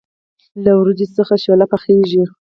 له 0.63 0.71
وریجو 0.79 1.07
څخه 1.17 1.33
شوله 1.43 1.65
پخیږي. 1.71 2.21